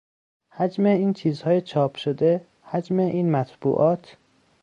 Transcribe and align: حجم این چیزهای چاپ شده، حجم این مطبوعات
حجم 0.49 0.85
این 0.85 1.13
چیزهای 1.13 1.61
چاپ 1.61 1.95
شده، 1.97 2.45
حجم 2.63 2.99
این 2.99 3.31
مطبوعات 3.31 4.17